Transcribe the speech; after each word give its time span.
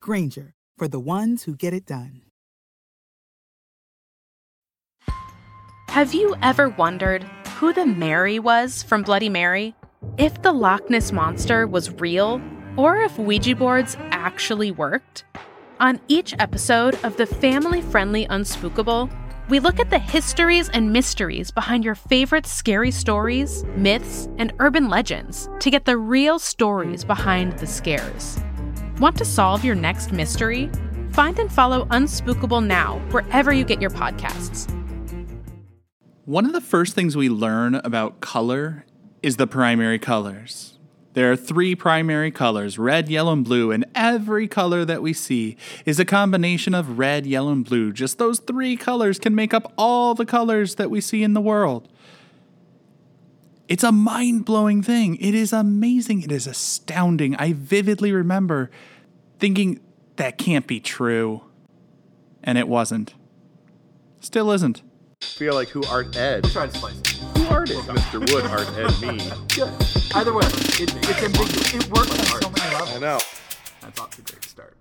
Grainger, 0.00 0.54
for 0.76 0.88
the 0.88 1.00
ones 1.00 1.44
who 1.44 1.54
get 1.56 1.72
it 1.72 1.86
done. 1.86 2.22
Have 5.88 6.12
you 6.12 6.36
ever 6.42 6.68
wondered 6.68 7.24
who 7.58 7.72
the 7.72 7.86
Mary 7.86 8.38
was 8.38 8.82
from 8.82 9.02
Bloody 9.02 9.30
Mary? 9.30 9.74
If 10.18 10.42
the 10.42 10.52
Loch 10.52 10.90
Ness 10.90 11.10
Monster 11.10 11.66
was 11.66 11.90
real, 11.90 12.40
or 12.76 12.98
if 12.98 13.18
Ouija 13.18 13.56
boards 13.56 13.96
actually 14.10 14.70
worked? 14.70 15.24
On 15.80 15.98
each 16.08 16.34
episode 16.38 17.02
of 17.02 17.16
the 17.16 17.26
family 17.26 17.80
friendly 17.80 18.26
Unspookable, 18.26 19.10
we 19.48 19.60
look 19.60 19.78
at 19.78 19.90
the 19.90 19.98
histories 19.98 20.68
and 20.68 20.92
mysteries 20.92 21.50
behind 21.50 21.84
your 21.84 21.94
favorite 21.94 22.46
scary 22.46 22.90
stories, 22.90 23.64
myths, 23.76 24.28
and 24.38 24.52
urban 24.58 24.88
legends 24.88 25.48
to 25.60 25.70
get 25.70 25.84
the 25.84 25.96
real 25.96 26.38
stories 26.38 27.04
behind 27.04 27.52
the 27.58 27.66
scares. 27.66 28.38
Want 28.98 29.18
to 29.18 29.26
solve 29.26 29.62
your 29.62 29.74
next 29.74 30.10
mystery? 30.10 30.70
Find 31.10 31.38
and 31.38 31.52
follow 31.52 31.84
Unspookable 31.86 32.64
now, 32.64 32.98
wherever 33.10 33.52
you 33.52 33.62
get 33.62 33.78
your 33.78 33.90
podcasts. 33.90 34.72
One 36.24 36.46
of 36.46 36.54
the 36.54 36.62
first 36.62 36.94
things 36.94 37.14
we 37.14 37.28
learn 37.28 37.74
about 37.74 38.22
color 38.22 38.86
is 39.22 39.36
the 39.36 39.46
primary 39.46 39.98
colors. 39.98 40.78
There 41.12 41.30
are 41.30 41.36
three 41.36 41.74
primary 41.74 42.30
colors 42.30 42.78
red, 42.78 43.10
yellow, 43.10 43.34
and 43.34 43.44
blue, 43.44 43.70
and 43.70 43.84
every 43.94 44.48
color 44.48 44.82
that 44.86 45.02
we 45.02 45.12
see 45.12 45.58
is 45.84 46.00
a 46.00 46.06
combination 46.06 46.74
of 46.74 46.98
red, 46.98 47.26
yellow, 47.26 47.52
and 47.52 47.66
blue. 47.66 47.92
Just 47.92 48.16
those 48.16 48.38
three 48.38 48.76
colors 48.76 49.18
can 49.18 49.34
make 49.34 49.52
up 49.52 49.74
all 49.76 50.14
the 50.14 50.26
colors 50.26 50.76
that 50.76 50.90
we 50.90 51.02
see 51.02 51.22
in 51.22 51.34
the 51.34 51.40
world. 51.42 51.86
It's 53.68 53.82
a 53.82 53.90
mind 53.90 54.44
blowing 54.44 54.80
thing. 54.80 55.16
It 55.16 55.34
is 55.34 55.52
amazing. 55.52 56.22
It 56.22 56.30
is 56.30 56.46
astounding. 56.46 57.34
I 57.34 57.52
vividly 57.52 58.12
remember 58.12 58.70
thinking 59.40 59.80
that 60.16 60.38
can't 60.38 60.68
be 60.68 60.78
true. 60.78 61.42
And 62.44 62.58
it 62.58 62.68
wasn't. 62.68 63.14
Still 64.20 64.52
isn't. 64.52 64.82
feel 65.20 65.54
like 65.54 65.70
who 65.70 65.82
art 65.84 66.16
Ed? 66.16 66.44
Try 66.44 66.68
to 66.68 66.78
spice 66.78 67.00
it. 67.00 67.08
Who 67.38 67.46
art 67.46 67.70
is 67.70 67.78
Mr. 67.78 68.20
Wood 68.32 68.44
art 68.46 68.68
Ed 68.78 69.00
me? 69.02 69.32
Yeah. 69.56 69.72
Either 70.14 70.32
way, 70.32 70.44
it, 70.44 70.94
it's 70.94 71.22
ambiguous. 71.22 71.74
It 71.74 71.90
works 71.90 72.10
on 72.10 72.42
so 72.42 72.50
many 72.50 72.74
levels. 72.74 72.94
I 72.94 72.98
know. 73.00 73.18
That's 73.80 74.00
off 74.00 74.10
to 74.10 74.20
a 74.20 74.24
great 74.24 74.44
start. 74.44 74.76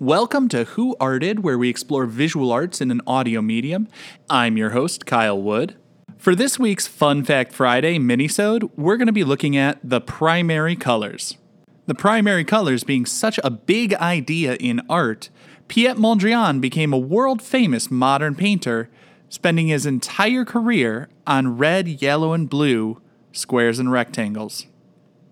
Welcome 0.00 0.48
to 0.48 0.64
Who 0.64 0.96
Arted, 0.98 1.44
where 1.44 1.58
we 1.58 1.68
explore 1.68 2.06
visual 2.06 2.50
arts 2.50 2.80
in 2.80 2.90
an 2.90 3.00
audio 3.06 3.40
medium. 3.40 3.86
I'm 4.28 4.56
your 4.56 4.70
host, 4.70 5.06
Kyle 5.06 5.40
Wood. 5.40 5.76
For 6.20 6.34
this 6.34 6.58
week's 6.58 6.86
Fun 6.86 7.24
Fact 7.24 7.50
Friday 7.50 7.98
minisode, 7.98 8.70
we're 8.76 8.98
going 8.98 9.06
to 9.06 9.12
be 9.12 9.24
looking 9.24 9.56
at 9.56 9.78
the 9.82 10.02
primary 10.02 10.76
colors. 10.76 11.38
The 11.86 11.94
primary 11.94 12.44
colors 12.44 12.84
being 12.84 13.06
such 13.06 13.40
a 13.42 13.48
big 13.48 13.94
idea 13.94 14.56
in 14.56 14.82
art, 14.86 15.30
Piet 15.68 15.96
Mondrian 15.96 16.60
became 16.60 16.92
a 16.92 16.98
world 16.98 17.40
famous 17.40 17.90
modern 17.90 18.34
painter, 18.34 18.90
spending 19.30 19.68
his 19.68 19.86
entire 19.86 20.44
career 20.44 21.08
on 21.26 21.56
red, 21.56 21.88
yellow, 21.88 22.34
and 22.34 22.50
blue 22.50 23.00
squares 23.32 23.78
and 23.78 23.90
rectangles. 23.90 24.66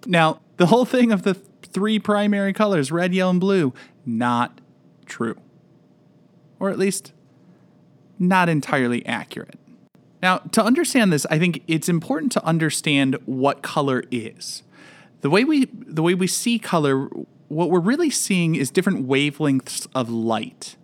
Now, 0.06 0.41
the 0.56 0.69
whole 0.69 0.87
thing 0.87 1.12
of 1.12 1.22
the 1.22 1.34
three 1.34 1.99
primary 1.99 2.55
colors, 2.55 2.91
red, 2.91 3.12
yellow, 3.12 3.32
and 3.32 3.41
blue, 3.41 3.75
not 4.06 4.62
true. 5.05 5.37
Or 6.59 6.70
at 6.70 6.78
least, 6.78 7.12
not 8.19 8.49
entirely 8.49 9.05
accurate. 9.05 9.57
Now, 10.23 10.39
to 10.39 10.65
understand 10.65 11.12
this, 11.12 11.27
I 11.31 11.39
think 11.39 11.62
it's 11.67 11.89
important 11.89 12.33
to 12.33 12.45
understand 12.45 13.17
what 13.27 13.62
color 13.62 14.05
is. 14.11 14.62
The 15.21 15.31
way 15.31 15.45
we 15.45 15.67
the 15.73 16.03
way 16.03 16.15
we 16.15 16.27
see 16.27 16.59
color, 16.59 17.09
what 17.49 17.71
we're 17.71 17.81
really 17.81 18.11
seeing 18.11 18.55
is 18.55 18.71
different 18.71 19.06
wavelengths 19.06 19.87
of 19.95 20.11
light. 20.11 20.77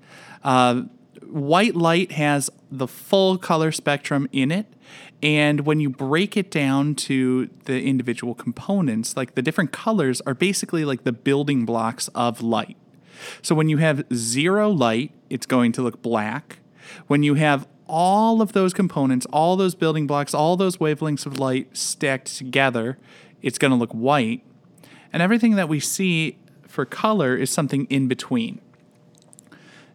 Uh, 0.42 0.82
white 1.22 1.74
light 1.74 2.12
has 2.12 2.50
the 2.70 2.86
full 2.86 3.38
color 3.38 3.70
spectrum 3.72 4.28
in 4.32 4.50
it, 4.50 4.66
and 5.22 5.60
when 5.60 5.80
you 5.80 5.88
break 5.88 6.36
it 6.36 6.50
down 6.50 6.94
to 6.96 7.48
the 7.64 7.82
individual 7.82 8.34
components, 8.34 9.16
like 9.16 9.34
the 9.34 9.42
different 9.42 9.72
colors 9.72 10.20
are 10.26 10.34
basically 10.34 10.84
like 10.84 11.04
the 11.04 11.12
building 11.12 11.64
blocks 11.64 12.08
of 12.08 12.42
light. 12.42 12.76
So 13.40 13.54
when 13.54 13.68
you 13.68 13.78
have 13.78 14.04
zero 14.12 14.68
light, 14.68 15.12
it's 15.30 15.46
going 15.46 15.72
to 15.72 15.82
look 15.82 16.02
black. 16.02 16.58
When 17.06 17.22
you 17.22 17.34
have 17.34 17.66
all 17.86 18.40
of 18.40 18.52
those 18.52 18.72
components, 18.72 19.26
all 19.32 19.56
those 19.56 19.74
building 19.74 20.06
blocks, 20.06 20.34
all 20.34 20.56
those 20.56 20.78
wavelengths 20.78 21.26
of 21.26 21.38
light 21.38 21.76
stacked 21.76 22.36
together, 22.36 22.98
it's 23.42 23.58
going 23.58 23.70
to 23.70 23.76
look 23.76 23.92
white. 23.92 24.42
And 25.12 25.22
everything 25.22 25.56
that 25.56 25.68
we 25.68 25.80
see 25.80 26.38
for 26.66 26.84
color 26.84 27.36
is 27.36 27.50
something 27.50 27.86
in 27.86 28.08
between. 28.08 28.60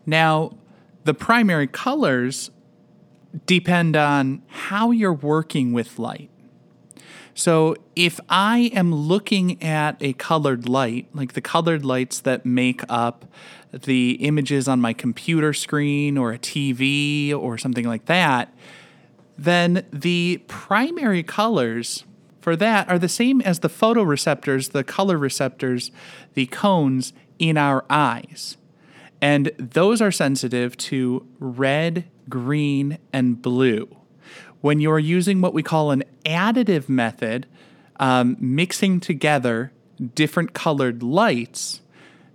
Now, 0.05 0.57
the 1.03 1.13
primary 1.13 1.67
colors 1.67 2.51
depend 3.45 3.95
on 3.95 4.41
how 4.47 4.91
you're 4.91 5.13
working 5.13 5.73
with 5.73 5.99
light. 5.99 6.29
So, 7.33 7.75
if 7.95 8.19
I 8.29 8.71
am 8.73 8.93
looking 8.93 9.61
at 9.63 9.97
a 10.01 10.13
colored 10.13 10.67
light, 10.67 11.07
like 11.13 11.33
the 11.33 11.41
colored 11.41 11.85
lights 11.85 12.19
that 12.21 12.45
make 12.45 12.81
up 12.89 13.25
the 13.71 14.13
images 14.21 14.67
on 14.67 14.81
my 14.81 14.93
computer 14.93 15.53
screen 15.53 16.17
or 16.17 16.33
a 16.33 16.39
TV 16.39 17.33
or 17.33 17.57
something 17.57 17.85
like 17.85 18.05
that, 18.05 18.53
then 19.37 19.85
the 19.93 20.41
primary 20.47 21.23
colors 21.23 22.03
for 22.41 22.55
that 22.55 22.89
are 22.89 22.99
the 22.99 23.09
same 23.09 23.41
as 23.41 23.59
the 23.59 23.69
photoreceptors, 23.69 24.71
the 24.71 24.83
color 24.83 25.17
receptors, 25.17 25.91
the 26.33 26.45
cones 26.47 27.13
in 27.37 27.57
our 27.57 27.85
eyes. 27.89 28.57
And 29.21 29.51
those 29.57 30.01
are 30.01 30.11
sensitive 30.11 30.77
to 30.77 31.25
red, 31.39 32.05
green, 32.27 32.97
and 33.11 33.41
blue. 33.41 33.98
When 34.61 34.79
you're 34.79 34.99
using 34.99 35.41
what 35.41 35.53
we 35.53 35.63
call 35.63 35.91
an 35.91 36.03
additive 36.25 36.89
method, 36.89 37.47
um, 37.99 38.37
mixing 38.39 38.99
together 38.99 39.71
different 40.15 40.53
colored 40.53 41.01
lights, 41.03 41.81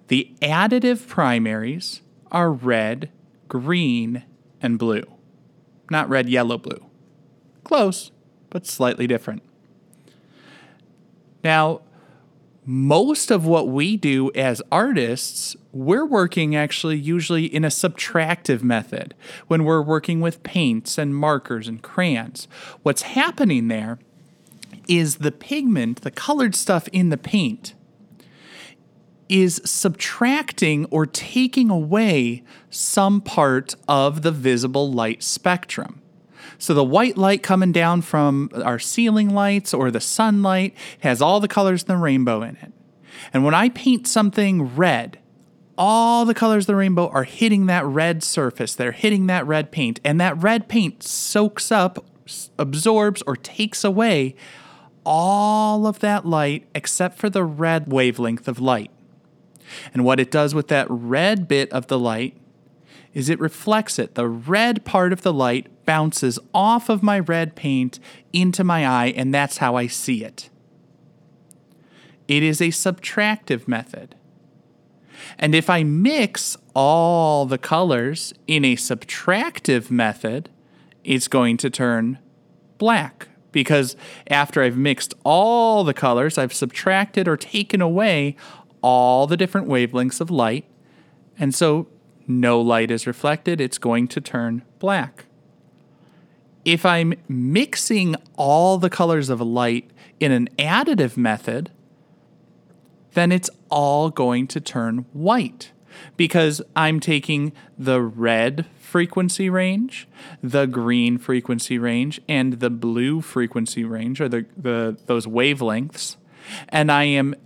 the 0.08 0.34
additive 0.40 1.06
primaries 1.06 2.02
are 2.30 2.52
red, 2.52 3.10
green, 3.48 4.24
and 4.60 4.78
blue. 4.78 5.04
Not 5.90 6.08
red, 6.08 6.28
yellow, 6.28 6.58
blue. 6.58 6.86
Close, 7.62 8.10
but 8.50 8.66
slightly 8.66 9.06
different. 9.06 9.42
Now, 11.42 11.82
most 12.66 13.30
of 13.30 13.44
what 13.44 13.68
we 13.68 13.96
do 13.96 14.30
as 14.34 14.62
artists, 14.72 15.56
we're 15.72 16.06
working 16.06 16.56
actually 16.56 16.96
usually 16.96 17.44
in 17.44 17.64
a 17.64 17.68
subtractive 17.68 18.62
method 18.62 19.14
when 19.48 19.64
we're 19.64 19.82
working 19.82 20.20
with 20.20 20.42
paints 20.42 20.96
and 20.96 21.14
markers 21.14 21.68
and 21.68 21.82
crayons. 21.82 22.48
What's 22.82 23.02
happening 23.02 23.68
there 23.68 23.98
is 24.88 25.16
the 25.16 25.32
pigment, 25.32 26.02
the 26.02 26.10
colored 26.10 26.54
stuff 26.54 26.88
in 26.88 27.10
the 27.10 27.18
paint, 27.18 27.74
is 29.28 29.60
subtracting 29.64 30.84
or 30.86 31.06
taking 31.06 31.70
away 31.70 32.42
some 32.70 33.20
part 33.20 33.74
of 33.88 34.22
the 34.22 34.30
visible 34.30 34.90
light 34.90 35.22
spectrum. 35.22 36.00
So 36.58 36.74
the 36.74 36.84
white 36.84 37.16
light 37.16 37.42
coming 37.42 37.72
down 37.72 38.02
from 38.02 38.50
our 38.62 38.78
ceiling 38.78 39.30
lights 39.30 39.74
or 39.74 39.90
the 39.90 40.00
sunlight 40.00 40.74
has 41.00 41.20
all 41.20 41.40
the 41.40 41.48
colors 41.48 41.82
in 41.82 41.88
the 41.88 41.96
rainbow 41.96 42.42
in 42.42 42.56
it. 42.56 42.72
And 43.32 43.44
when 43.44 43.54
I 43.54 43.68
paint 43.70 44.06
something 44.06 44.74
red, 44.76 45.18
all 45.76 46.24
the 46.24 46.34
colors 46.34 46.64
of 46.64 46.68
the 46.68 46.76
rainbow 46.76 47.08
are 47.08 47.24
hitting 47.24 47.66
that 47.66 47.84
red 47.84 48.22
surface. 48.22 48.74
They're 48.74 48.92
hitting 48.92 49.26
that 49.26 49.46
red 49.46 49.70
paint. 49.70 50.00
And 50.04 50.20
that 50.20 50.40
red 50.40 50.68
paint 50.68 51.02
soaks 51.02 51.72
up, 51.72 52.04
absorbs, 52.58 53.22
or 53.22 53.36
takes 53.36 53.84
away 53.84 54.36
all 55.04 55.86
of 55.86 56.00
that 56.00 56.24
light 56.24 56.66
except 56.74 57.18
for 57.18 57.28
the 57.28 57.44
red 57.44 57.92
wavelength 57.92 58.48
of 58.48 58.60
light. 58.60 58.90
And 59.92 60.04
what 60.04 60.20
it 60.20 60.30
does 60.30 60.54
with 60.54 60.68
that 60.68 60.86
red 60.88 61.48
bit 61.48 61.70
of 61.72 61.88
the 61.88 61.98
light 61.98 62.36
is 63.12 63.28
it 63.28 63.40
reflects 63.40 63.98
it. 63.98 64.14
The 64.14 64.28
red 64.28 64.84
part 64.84 65.12
of 65.12 65.22
the 65.22 65.32
light 65.32 65.68
bounces 65.84 66.38
off 66.52 66.88
of 66.88 67.02
my 67.02 67.18
red 67.18 67.54
paint 67.54 67.98
into 68.32 68.64
my 68.64 68.86
eye, 68.86 69.12
and 69.16 69.32
that's 69.32 69.58
how 69.58 69.76
I 69.76 69.86
see 69.86 70.24
it. 70.24 70.50
It 72.26 72.42
is 72.42 72.60
a 72.60 72.68
subtractive 72.68 73.68
method. 73.68 74.14
And 75.38 75.54
if 75.54 75.70
I 75.70 75.82
mix 75.82 76.56
all 76.74 77.46
the 77.46 77.58
colors 77.58 78.32
in 78.46 78.64
a 78.64 78.76
subtractive 78.76 79.90
method, 79.90 80.50
it's 81.02 81.28
going 81.28 81.56
to 81.58 81.70
turn 81.70 82.18
black 82.78 83.28
because 83.52 83.96
after 84.28 84.62
I've 84.62 84.76
mixed 84.76 85.14
all 85.24 85.84
the 85.84 85.94
colors, 85.94 86.36
I've 86.36 86.52
subtracted 86.52 87.28
or 87.28 87.36
taken 87.36 87.80
away 87.80 88.36
all 88.82 89.26
the 89.26 89.36
different 89.36 89.68
wavelengths 89.68 90.20
of 90.20 90.30
light. 90.30 90.66
And 91.38 91.54
so 91.54 91.86
no 92.26 92.60
light 92.60 92.90
is 92.90 93.06
reflected, 93.06 93.60
it's 93.60 93.78
going 93.78 94.08
to 94.08 94.20
turn 94.20 94.62
black. 94.78 95.26
If 96.64 96.86
I'm 96.86 97.14
mixing 97.28 98.16
all 98.36 98.78
the 98.78 98.90
colors 98.90 99.28
of 99.28 99.40
light 99.40 99.90
in 100.20 100.32
an 100.32 100.48
additive 100.58 101.16
method, 101.16 101.70
then 103.12 103.32
it's 103.32 103.50
all 103.70 104.10
going 104.10 104.46
to 104.48 104.60
turn 104.60 105.06
white. 105.12 105.72
Because 106.16 106.60
I'm 106.74 106.98
taking 106.98 107.52
the 107.78 108.00
red 108.00 108.66
frequency 108.80 109.48
range, 109.48 110.08
the 110.42 110.66
green 110.66 111.18
frequency 111.18 111.78
range, 111.78 112.20
and 112.28 112.54
the 112.54 112.70
blue 112.70 113.20
frequency 113.20 113.84
range, 113.84 114.20
or 114.20 114.28
the, 114.28 114.46
the 114.56 114.96
those 115.06 115.26
wavelengths, 115.26 116.16
and 116.68 116.90
I 116.90 117.04
am 117.04 117.36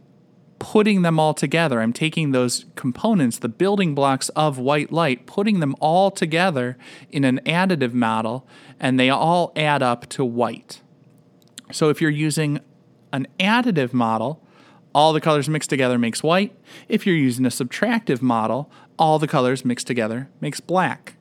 putting 0.58 1.02
them 1.02 1.20
all 1.20 1.34
together. 1.34 1.80
I'm 1.80 1.92
taking 1.92 2.32
those 2.32 2.64
components, 2.74 3.38
the 3.38 3.48
building 3.48 3.94
blocks 3.94 4.28
of 4.30 4.58
white 4.58 4.92
light, 4.92 5.26
putting 5.26 5.60
them 5.60 5.76
all 5.80 6.10
together 6.10 6.76
in 7.10 7.24
an 7.24 7.40
additive 7.46 7.92
model, 7.92 8.46
and 8.80 8.98
they 8.98 9.10
all 9.10 9.52
add 9.54 9.82
up 9.82 10.08
to 10.10 10.24
white. 10.24 10.80
So 11.70 11.90
if 11.90 12.00
you're 12.00 12.10
using 12.10 12.60
an 13.12 13.26
additive 13.38 13.92
model, 13.92 14.42
all 14.94 15.12
the 15.12 15.20
colors 15.20 15.48
mixed 15.48 15.70
together 15.70 15.98
makes 15.98 16.22
white. 16.22 16.56
If 16.88 17.06
you're 17.06 17.14
using 17.14 17.46
a 17.46 17.50
subtractive 17.50 18.22
model, 18.22 18.70
all 18.98 19.18
the 19.18 19.28
colors 19.28 19.64
mixed 19.64 19.86
together 19.86 20.28
makes 20.40 20.60
black. 20.60 21.17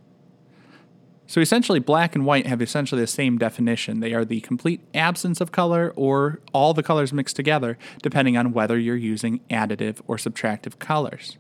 So 1.28 1.42
essentially, 1.42 1.80
black 1.80 2.16
and 2.16 2.26
white 2.26 2.48
have 2.48 2.62
essentially 2.62 3.02
the 3.02 3.08
same 3.08 3.38
definition. 3.38 4.00
They 4.00 4.14
are 4.14 4.24
the 4.24 4.40
complete 4.42 4.82
absence 4.94 5.42
of 5.42 5.52
color 5.52 5.94
or 5.96 6.40
all 6.54 6.74
the 6.74 6.84
colors 6.84 7.12
mixed 7.12 7.36
together, 7.36 7.78
depending 8.02 8.38
on 8.38 8.54
whether 8.54 8.80
you're 8.80 8.96
using 8.96 9.42
additive 9.50 10.00
or 10.08 10.16
subtractive 10.16 10.80
colors. 10.80 11.38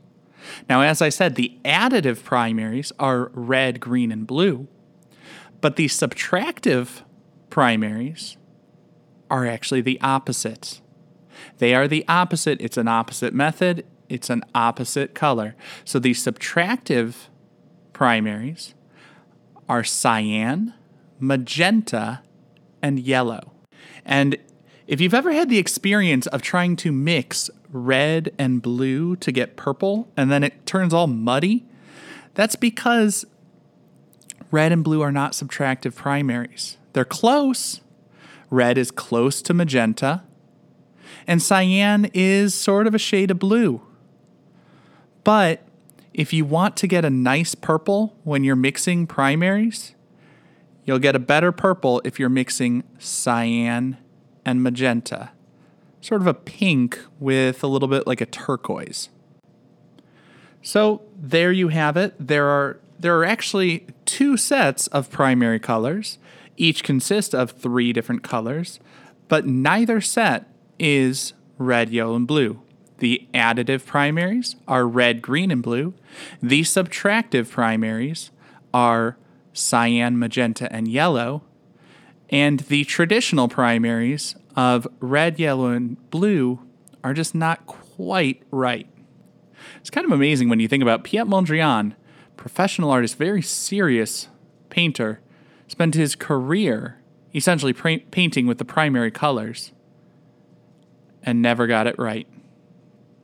Now, 0.69 0.81
as 0.81 1.01
I 1.01 1.09
said, 1.09 1.35
the 1.35 1.57
additive 1.63 2.23
primaries 2.23 2.91
are 2.99 3.31
red, 3.33 3.79
green, 3.79 4.11
and 4.11 4.27
blue, 4.27 4.67
but 5.61 5.77
the 5.77 5.87
subtractive 5.87 7.01
primaries 7.49 8.37
are 9.29 9.45
actually 9.45 9.81
the 9.81 9.99
opposite. 10.01 10.81
They 11.57 11.73
are 11.73 11.87
the 11.87 12.05
opposite. 12.07 12.61
It's 12.61 12.77
an 12.77 12.87
opposite 12.87 13.33
method, 13.33 13.85
it's 14.09 14.29
an 14.29 14.43
opposite 14.53 15.15
color. 15.15 15.55
So 15.85 15.99
the 15.99 16.11
subtractive 16.11 17.27
primaries 17.93 18.73
are 19.67 19.83
cyan, 19.83 20.73
magenta, 21.19 22.21
and 22.81 22.99
yellow. 22.99 23.51
And 24.05 24.37
if 24.87 25.01
you've 25.01 25.13
ever 25.13 25.33
had 25.33 25.49
the 25.49 25.57
experience 25.57 26.27
of 26.27 26.41
trying 26.41 26.75
to 26.77 26.91
mix 26.91 27.49
red 27.69 28.33
and 28.37 28.61
blue 28.61 29.15
to 29.17 29.31
get 29.31 29.57
purple 29.57 30.07
and 30.15 30.31
then 30.31 30.43
it 30.43 30.65
turns 30.65 30.93
all 30.93 31.07
muddy, 31.07 31.65
that's 32.33 32.55
because 32.55 33.25
red 34.51 34.71
and 34.71 34.83
blue 34.83 35.01
are 35.01 35.11
not 35.11 35.33
subtractive 35.33 35.95
primaries. 35.95 36.77
They're 36.93 37.05
close. 37.05 37.81
Red 38.49 38.77
is 38.77 38.91
close 38.91 39.41
to 39.41 39.53
magenta, 39.53 40.23
and 41.27 41.43
cyan 41.43 42.09
is 42.13 42.55
sort 42.55 42.87
of 42.87 42.95
a 42.95 42.99
shade 42.99 43.29
of 43.29 43.39
blue. 43.39 43.81
But 45.25 45.66
if 46.17 46.33
you 46.33 46.43
want 46.43 46.75
to 46.77 46.87
get 46.87 47.05
a 47.05 47.11
nice 47.11 47.53
purple 47.53 48.17
when 48.23 48.43
you're 48.43 48.55
mixing 48.55 49.05
primaries, 49.05 49.93
you'll 50.83 50.99
get 50.99 51.15
a 51.15 51.19
better 51.19 51.51
purple 51.51 52.01
if 52.03 52.19
you're 52.19 52.27
mixing 52.27 52.83
cyan 52.97 53.97
and 54.43 54.63
magenta. 54.63 55.29
Sort 56.01 56.21
of 56.21 56.27
a 56.27 56.33
pink 56.33 56.99
with 57.19 57.63
a 57.63 57.67
little 57.67 57.87
bit 57.87 58.07
like 58.07 58.19
a 58.19 58.25
turquoise. 58.25 59.09
So 60.63 61.03
there 61.15 61.51
you 61.51 61.67
have 61.67 61.95
it. 61.95 62.15
There 62.19 62.47
are 62.47 62.79
there 62.99 63.15
are 63.19 63.25
actually 63.25 63.85
two 64.05 64.37
sets 64.37 64.87
of 64.87 65.11
primary 65.11 65.59
colors. 65.59 66.17
Each 66.57 66.83
consist 66.83 67.35
of 67.35 67.51
three 67.51 67.93
different 67.93 68.23
colors, 68.23 68.79
but 69.27 69.45
neither 69.45 70.01
set 70.01 70.51
is 70.79 71.33
red, 71.59 71.91
yellow, 71.91 72.15
and 72.15 72.25
blue. 72.25 72.59
The 72.99 73.27
additive 73.33 73.85
primaries 73.85 74.55
are 74.67 74.87
red, 74.87 75.21
green, 75.21 75.51
and 75.51 75.61
blue. 75.61 75.93
The 76.41 76.61
subtractive 76.61 77.49
primaries 77.49 78.31
are 78.73 79.17
cyan, 79.53 80.17
magenta, 80.17 80.71
and 80.71 80.87
yellow. 80.87 81.43
And 82.29 82.61
the 82.61 82.83
traditional 82.83 83.47
primaries 83.47 84.35
of 84.55 84.87
red, 84.99 85.39
yellow, 85.39 85.67
and 85.67 86.09
blue 86.09 86.59
are 87.03 87.13
just 87.13 87.35
not 87.35 87.65
quite 87.65 88.41
right. 88.51 88.87
It's 89.79 89.89
kind 89.89 90.05
of 90.05 90.11
amazing 90.11 90.49
when 90.49 90.59
you 90.59 90.67
think 90.67 90.83
about 90.83 91.03
Piet 91.03 91.27
Mondrian, 91.27 91.93
professional 92.35 92.91
artist, 92.91 93.17
very 93.17 93.41
serious 93.41 94.27
painter, 94.69 95.21
spent 95.67 95.95
his 95.95 96.15
career 96.15 97.01
essentially 97.33 97.73
pra- 97.73 97.99
painting 98.11 98.47
with 98.47 98.57
the 98.57 98.65
primary 98.65 99.11
colors 99.11 99.71
and 101.23 101.41
never 101.41 101.67
got 101.67 101.87
it 101.87 101.97
right. 101.97 102.27